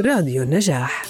راديو 0.00 0.42
النجاح. 0.42 1.02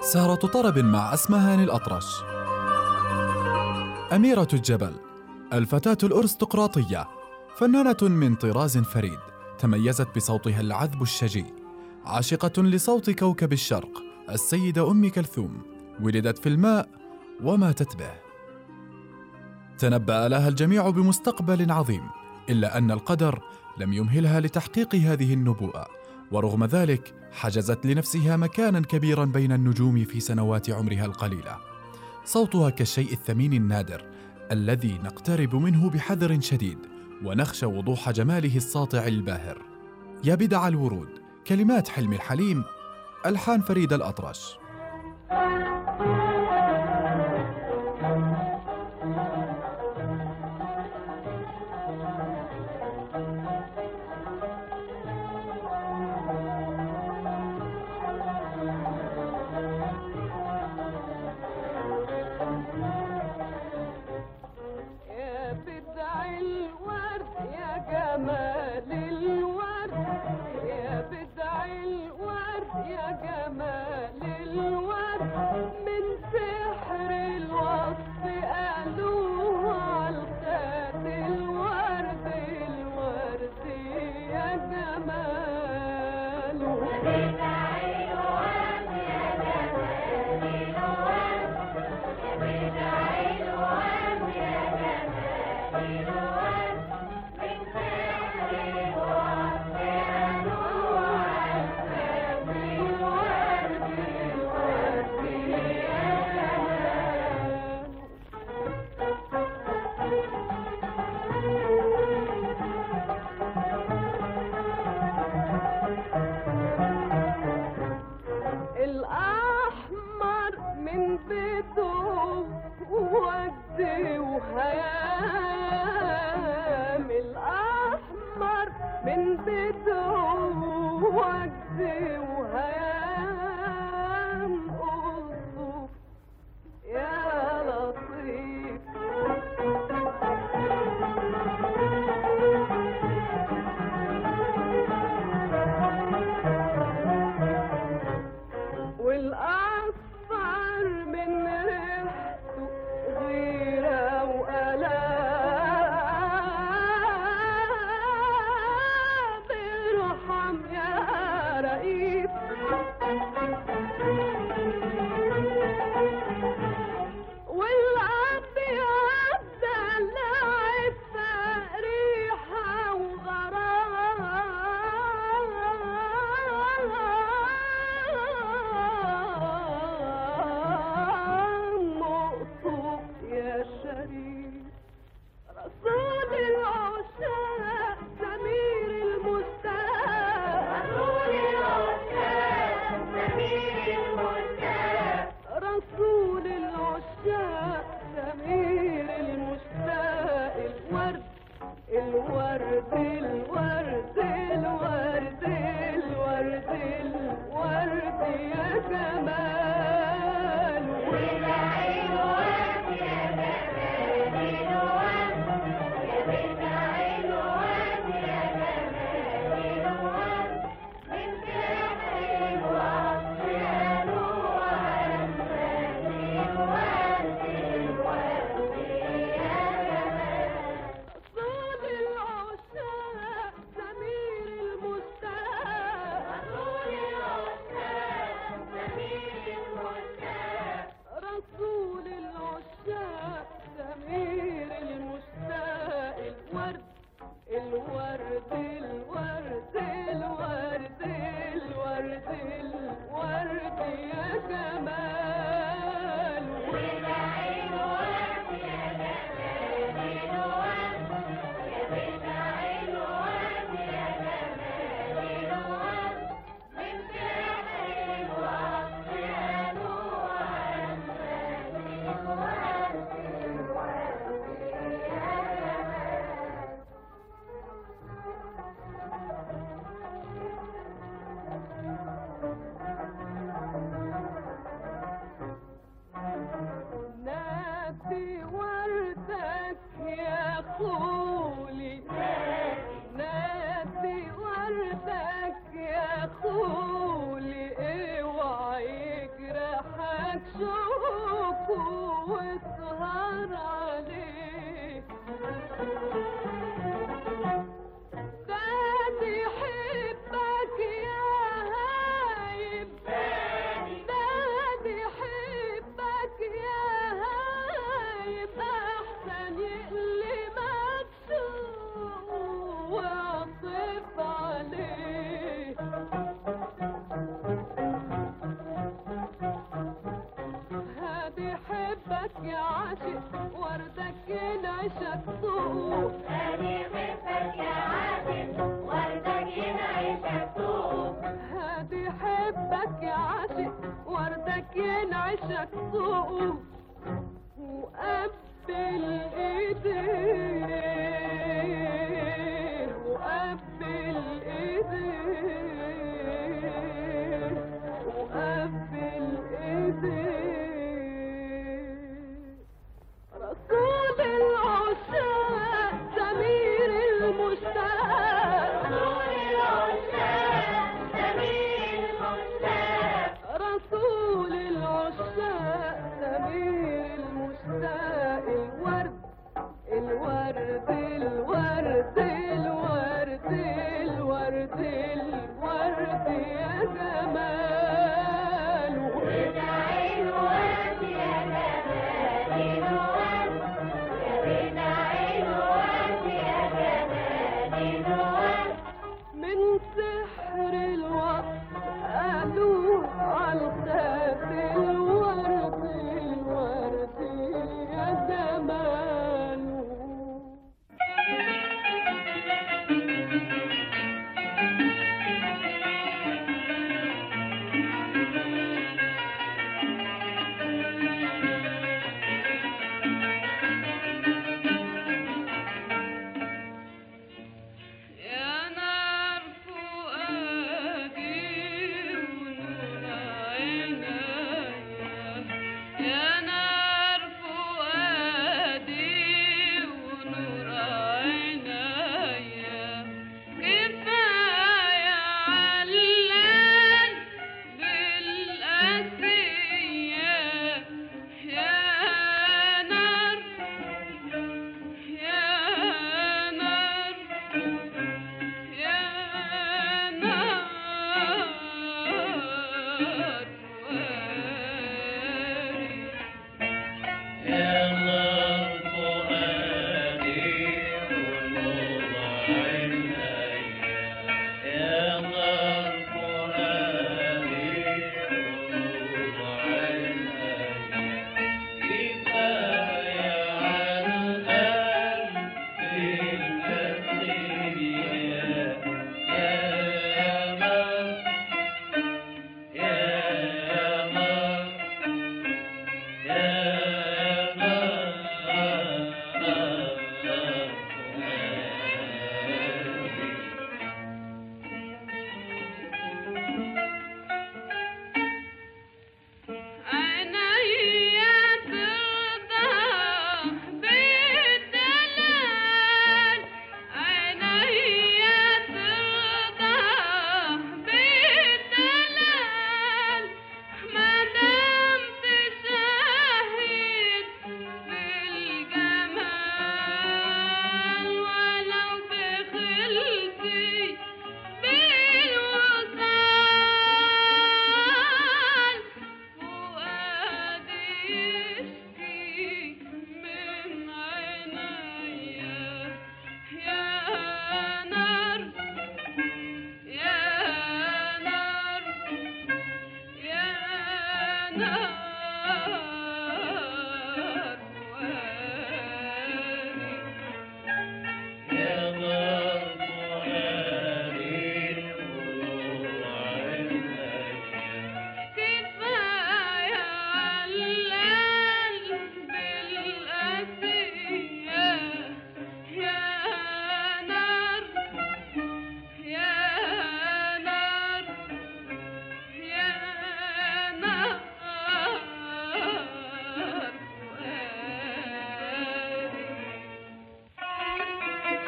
سهرة 0.00 0.34
طرب 0.34 0.78
مع 0.78 1.14
أسمهان 1.14 1.62
الأطرش. 1.62 2.04
أميرة 4.12 4.48
الجبل 4.52 4.92
الفتاة 5.52 5.98
الأرستقراطية 6.02 7.08
فنانة 7.56 7.96
من 8.02 8.34
طراز 8.34 8.78
فريد 8.78 9.18
تميزت 9.58 10.08
بصوتها 10.16 10.60
العذب 10.60 11.02
الشجي 11.02 11.44
عاشقة 12.04 12.62
لصوت 12.62 13.10
كوكب 13.10 13.52
الشرق. 13.52 14.01
السيدة 14.30 14.90
أم 14.90 15.08
كلثوم. 15.08 15.62
ولدت 16.00 16.38
في 16.38 16.48
الماء 16.48 16.88
وماتت 17.42 17.96
به. 17.96 18.10
تنبأ 19.78 20.28
لها 20.28 20.48
الجميع 20.48 20.90
بمستقبل 20.90 21.72
عظيم 21.72 22.02
إلا 22.50 22.78
أن 22.78 22.90
القدر 22.90 23.42
لم 23.78 23.92
يمهلها 23.92 24.40
لتحقيق 24.40 24.94
هذه 24.94 25.34
النبوءة. 25.34 25.86
ورغم 26.32 26.64
ذلك 26.64 27.14
حجزت 27.32 27.86
لنفسها 27.86 28.36
مكانا 28.36 28.80
كبيرا 28.80 29.24
بين 29.24 29.52
النجوم 29.52 30.04
في 30.04 30.20
سنوات 30.20 30.70
عمرها 30.70 31.04
القليلة. 31.04 31.56
صوتها 32.24 32.70
كالشيء 32.70 33.12
الثمين 33.12 33.52
النادر 33.52 34.04
الذي 34.52 34.98
نقترب 35.04 35.54
منه 35.54 35.90
بحذر 35.90 36.40
شديد 36.40 36.78
ونخشى 37.24 37.66
وضوح 37.66 38.10
جماله 38.10 38.56
الساطع 38.56 39.06
الباهر. 39.06 39.62
يا 40.24 40.34
بدع 40.34 40.68
الورود 40.68 41.08
كلمات 41.46 41.88
حلم 41.88 42.12
الحليم 42.12 42.64
ألحان 43.26 43.60
فريد 43.60 43.92
الأطرش. 43.92 44.58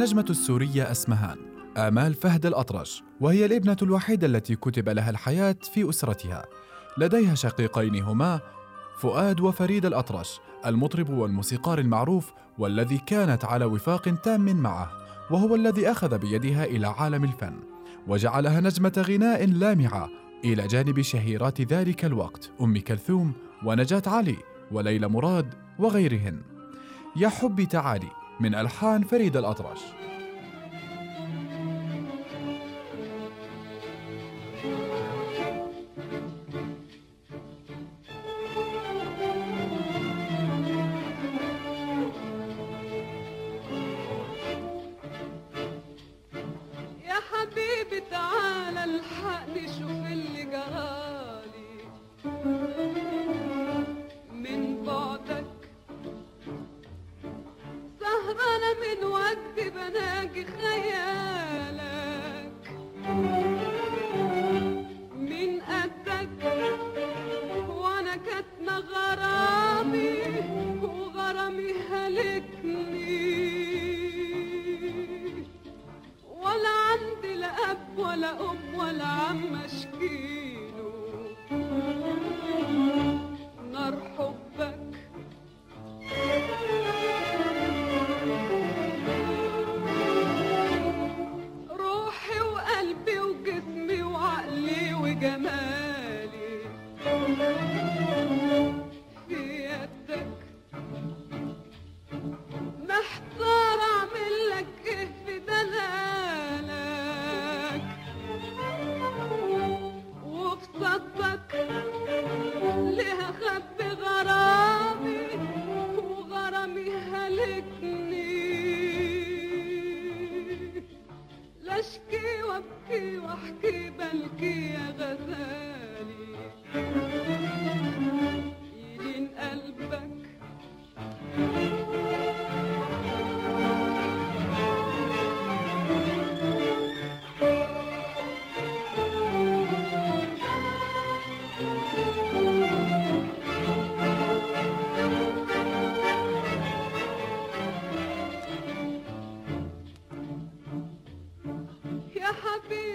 النجمة 0.00 0.26
السورية 0.30 0.90
اسمهان 0.90 1.36
آمال 1.76 2.14
فهد 2.14 2.46
الأطرش 2.46 3.02
وهي 3.20 3.46
الابنة 3.46 3.76
الوحيدة 3.82 4.26
التي 4.26 4.56
كتب 4.56 4.88
لها 4.88 5.10
الحياة 5.10 5.56
في 5.74 5.88
أسرتها. 5.88 6.44
لديها 6.98 7.34
شقيقين 7.34 8.02
هما 8.02 8.40
فؤاد 8.98 9.40
وفريد 9.40 9.86
الأطرش 9.86 10.40
المطرب 10.66 11.10
والموسيقار 11.10 11.78
المعروف 11.78 12.32
والذي 12.58 12.98
كانت 12.98 13.44
على 13.44 13.64
وفاق 13.64 14.14
تام 14.22 14.56
معه 14.56 14.90
وهو 15.30 15.54
الذي 15.54 15.90
أخذ 15.90 16.18
بيدها 16.18 16.64
إلى 16.64 16.86
عالم 16.86 17.24
الفن 17.24 17.56
وجعلها 18.08 18.60
نجمة 18.60 19.04
غناء 19.08 19.46
لامعة 19.46 20.08
إلى 20.44 20.66
جانب 20.66 21.00
شهيرات 21.00 21.60
ذلك 21.60 22.04
الوقت 22.04 22.50
أم 22.60 22.78
كلثوم 22.78 23.32
ونجاة 23.64 24.02
علي 24.06 24.36
وليلى 24.72 25.08
مراد 25.08 25.54
وغيرهن. 25.78 26.42
يا 27.16 27.28
حبي 27.28 27.66
تعالي 27.66 28.19
من 28.40 28.54
ألحان 28.54 29.02
فريد 29.02 29.36
الأطرش. 29.36 29.99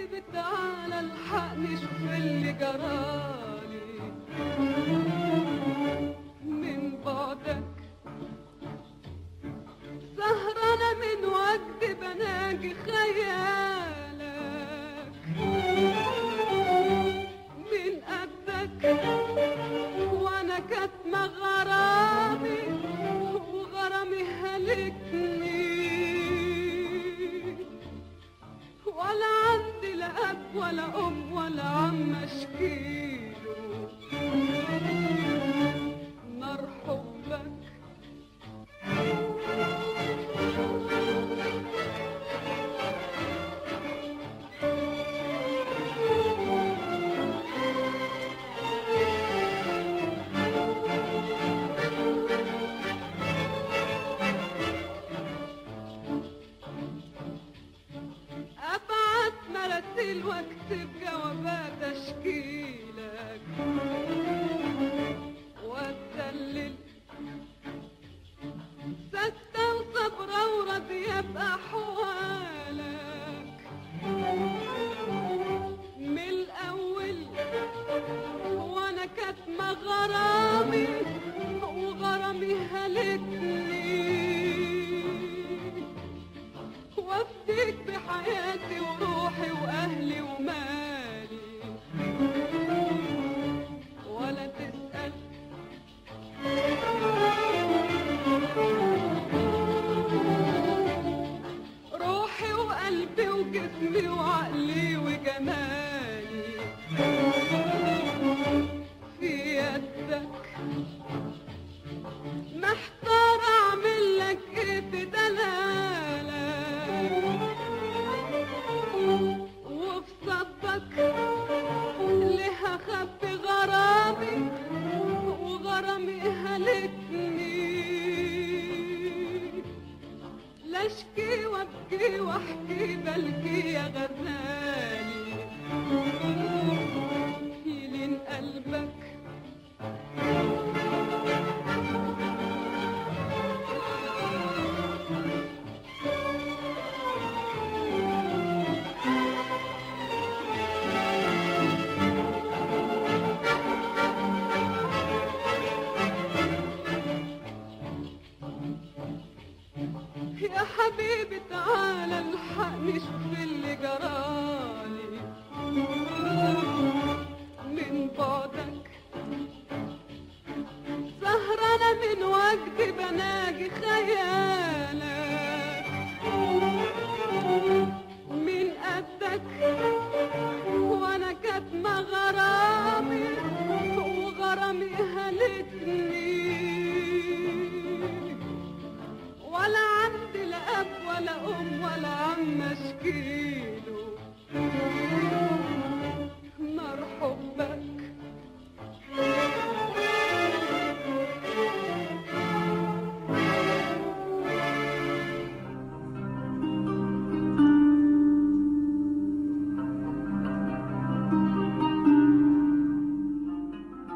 حبيبي 0.06 0.24
تعالى 0.34 1.00
الحقني 1.00 1.78
شوف 1.78 2.02
اللي 2.14 2.54
جراه 2.54 3.35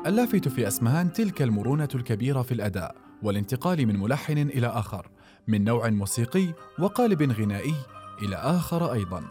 اللافت 0.10 0.48
في 0.48 0.68
أسمهان 0.68 1.14
تلك 1.14 1.42
المرونة 1.42 1.88
الكبيرة 1.96 2.42
في 2.42 2.52
الأداء 2.52 2.96
والانتقال 3.24 3.88
من 3.88 4.00
ملحن 4.00 4.38
إلى 4.38 4.68
آخر 4.68 5.08
من 5.48 5.64
نوع 5.64 5.90
موسيقي 5.90 6.54
وقالب 6.80 7.32
غنائي 7.32 7.76
إلى 8.22 8.36
آخر 8.36 8.94
أيضا. 8.94 9.24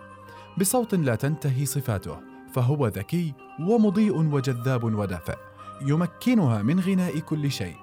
بصوت 0.59 0.95
لا 0.95 1.15
تنتهي 1.15 1.67
صفاته 1.67 2.17
فهو 2.53 2.87
ذكي 2.87 3.35
ومضيء 3.61 4.17
وجذاب 4.17 4.85
ودافئ 4.85 5.37
يمكنها 5.83 6.63
من 6.63 6.81
غناء 6.81 7.19
كل 7.19 7.51
شيء. 7.51 7.77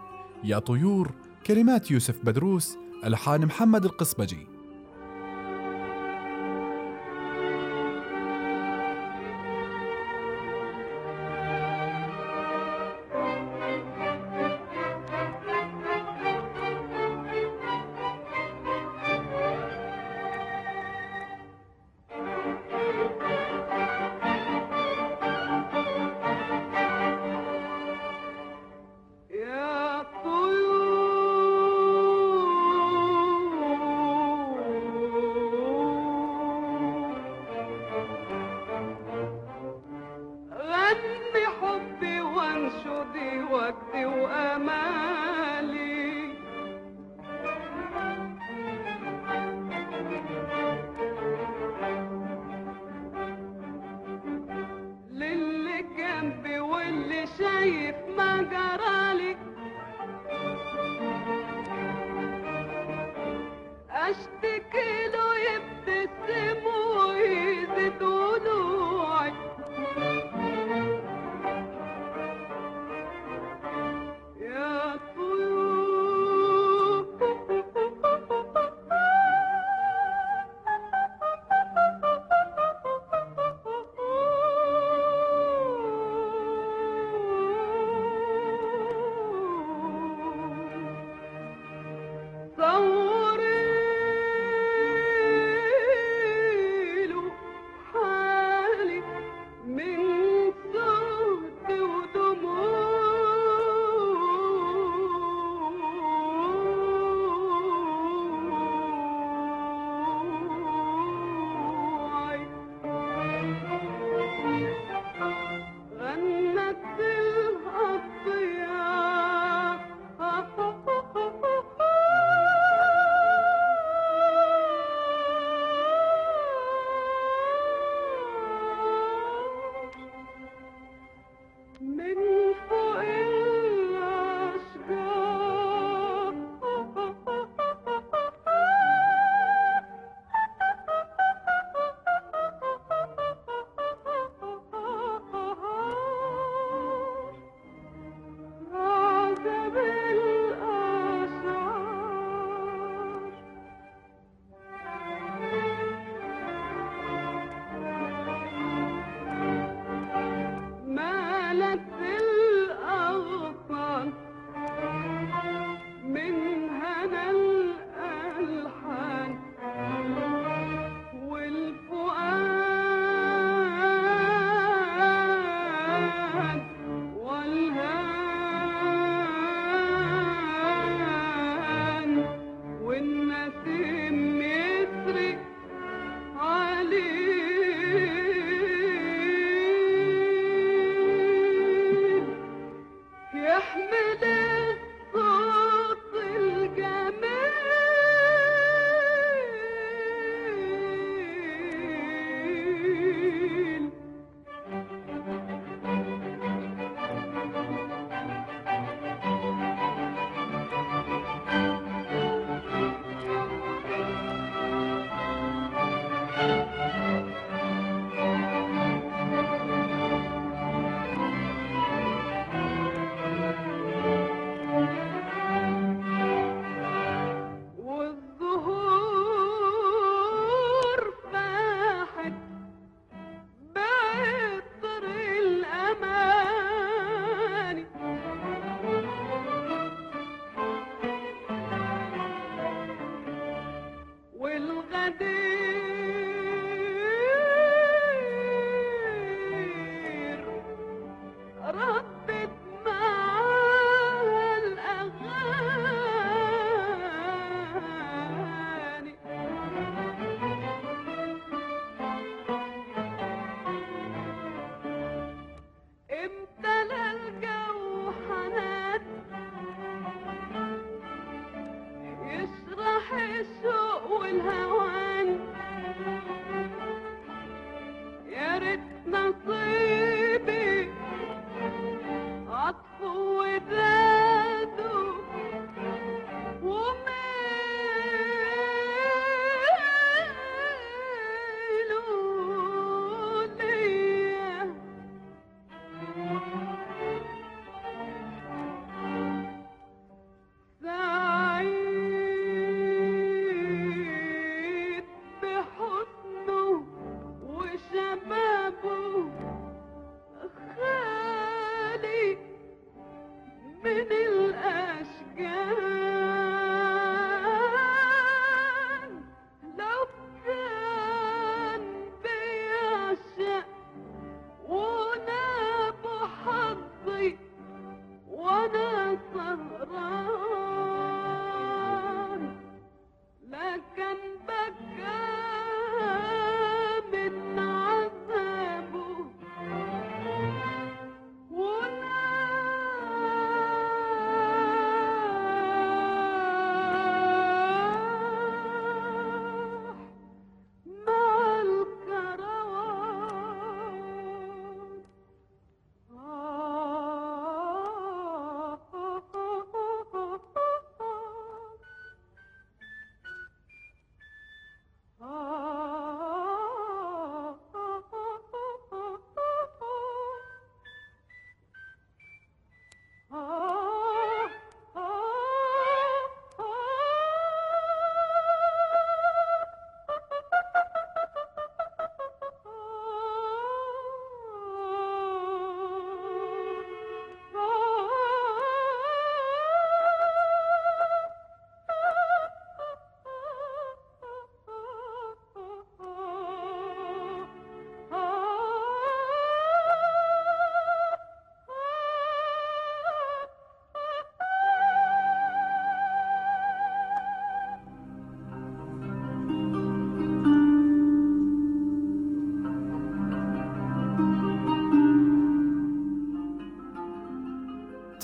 يا 0.44 0.60
طيور 0.60 1.12
كلمات 1.48 1.92
يوسف 1.92 2.20
بدروس 2.24 2.78
ألحان 3.06 3.46
محمد 3.46 3.86
القصبجي. 3.86 4.55
وانشدي 43.66 44.06
وجدي 44.06 45.25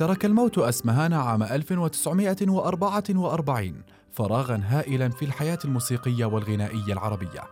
ترك 0.01 0.25
الموت 0.25 0.57
أسمهان 0.57 1.13
عام 1.13 1.43
1944 1.43 3.73
فراغا 4.11 4.61
هائلا 4.65 5.09
في 5.09 5.25
الحياة 5.25 5.59
الموسيقية 5.65 6.25
والغنائية 6.25 6.93
العربية 6.93 7.43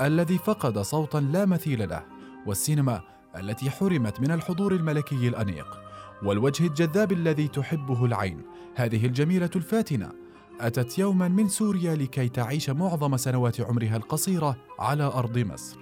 الذي 0.00 0.38
فقد 0.38 0.78
صوتا 0.78 1.18
لا 1.18 1.44
مثيل 1.44 1.88
له 1.88 2.04
والسينما 2.46 3.00
التي 3.36 3.70
حرمت 3.70 4.20
من 4.20 4.30
الحضور 4.30 4.72
الملكي 4.72 5.28
الأنيق 5.28 5.80
والوجه 6.22 6.66
الجذاب 6.66 7.12
الذي 7.12 7.48
تحبه 7.48 8.04
العين 8.04 8.42
هذه 8.74 9.06
الجميلة 9.06 9.50
الفاتنة 9.56 10.12
أتت 10.60 10.98
يوما 10.98 11.28
من 11.28 11.48
سوريا 11.48 11.94
لكي 11.94 12.28
تعيش 12.28 12.70
معظم 12.70 13.16
سنوات 13.16 13.60
عمرها 13.60 13.96
القصيرة 13.96 14.56
على 14.78 15.04
أرض 15.04 15.38
مصر. 15.38 15.78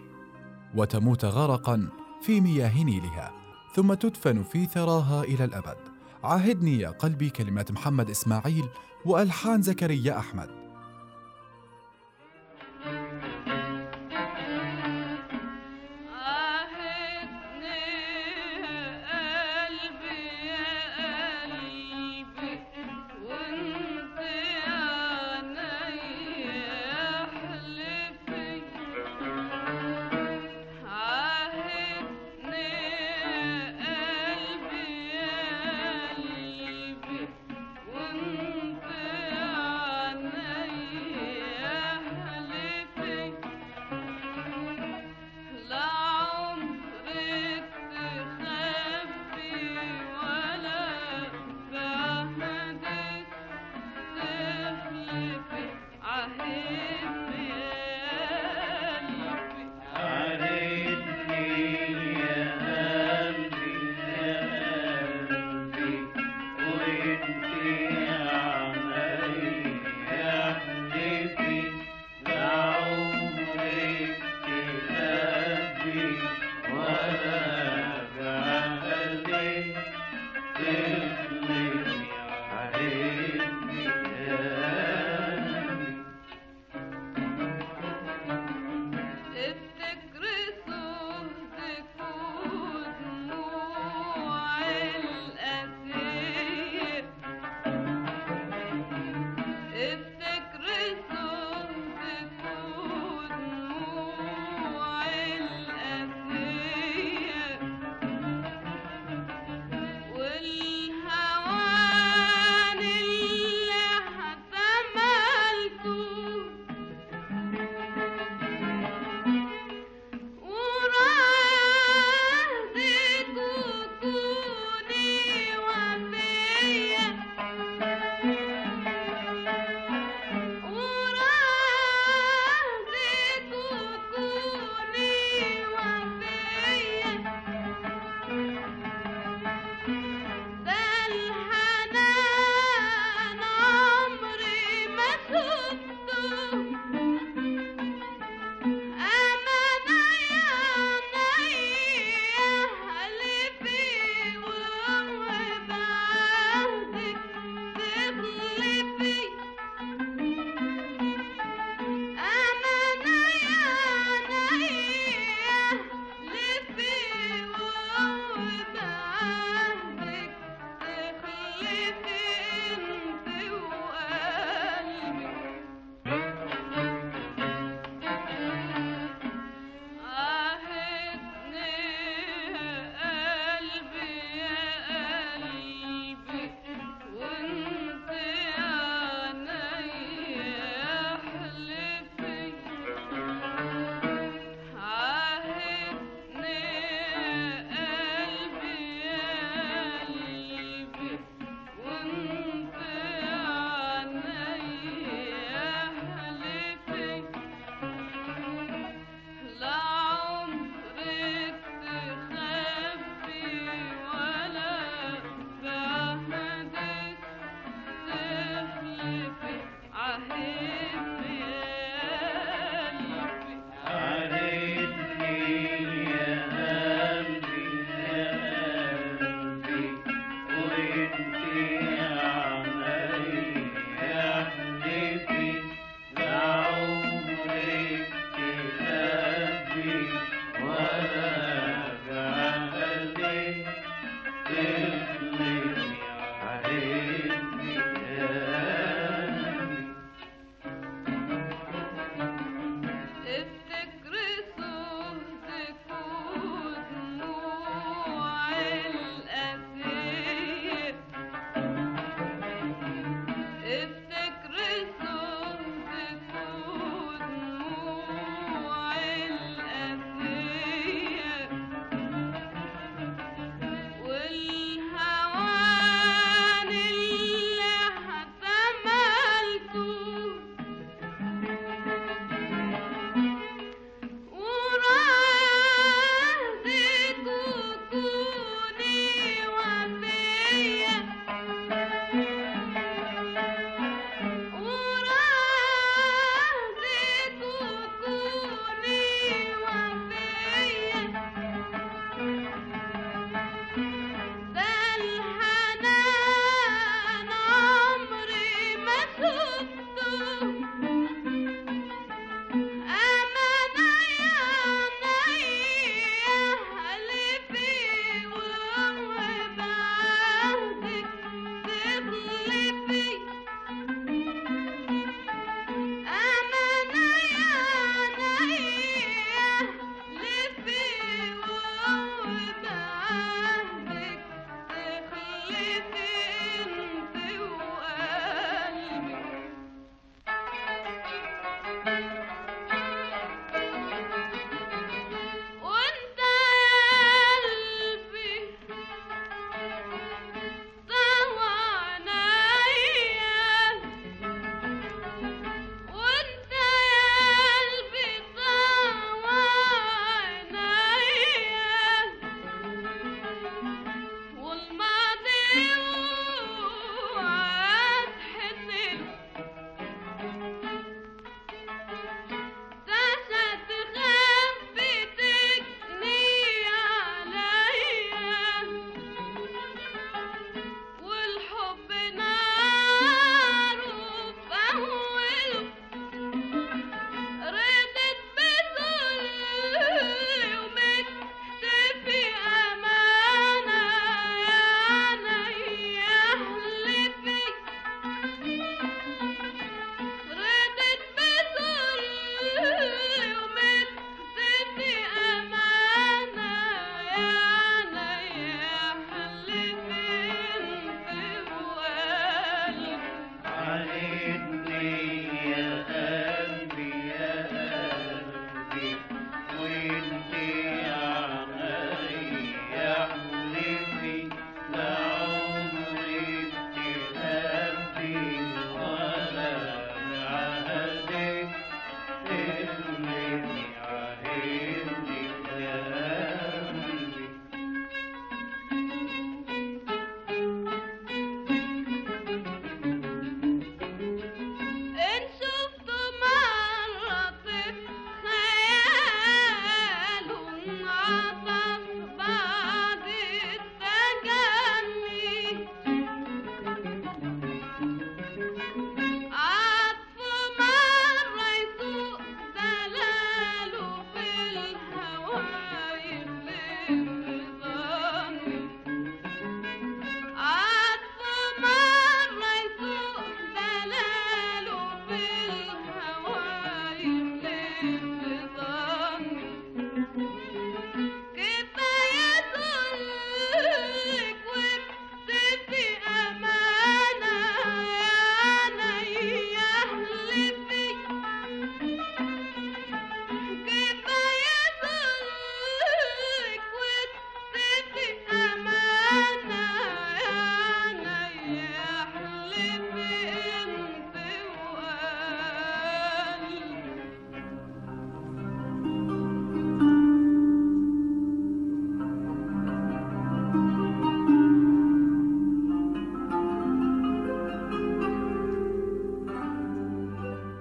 وتموت 0.76 1.24
غرقا 1.24 1.88
في 2.22 2.40
مياه 2.40 2.84
نيلها 2.84 3.32
ثم 3.74 3.94
تدفن 3.94 4.42
في 4.42 4.66
ثراها 4.66 5.22
إلى 5.22 5.44
الأبد. 5.44 5.89
عاهدني 6.24 6.78
يا 6.78 6.90
قلبي 6.90 7.30
كلمات 7.30 7.72
محمد 7.72 8.10
إسماعيل 8.10 8.68
وألحان 9.04 9.62
زكريا 9.62 10.18
أحمد. 10.18 10.59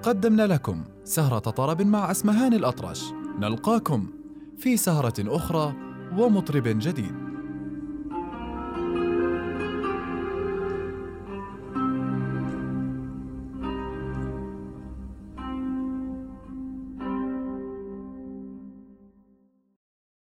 قدمنا 0.10 0.48
لكم 0.48 0.84
سهرة 1.04 1.40
طرب 1.40 1.82
مع 1.82 2.12
أسمهان 2.12 2.54
الأطرش. 2.54 3.04
نلقاكم 3.40 4.08
في 4.58 4.78
سهرة 4.78 5.14
أخرى 5.20 5.74
ومطرب 6.18 6.64
جديد. 6.66 7.19